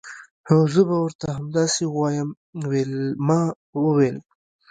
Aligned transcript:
هو 0.47 0.57
زه 0.73 0.81
به 0.89 0.97
ورته 1.03 1.25
همداسې 1.37 1.81
ووایم 1.87 2.29
ویلما 2.69 3.41
وویل 3.83 4.17